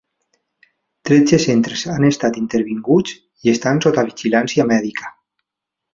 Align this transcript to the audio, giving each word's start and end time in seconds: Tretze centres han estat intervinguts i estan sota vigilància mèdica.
Tretze 1.09 1.39
centres 1.43 1.83
han 1.95 2.09
estat 2.09 2.39
intervinguts 2.41 3.15
i 3.47 3.53
estan 3.55 3.83
sota 3.87 4.09
vigilància 4.11 4.71
mèdica. 4.75 5.17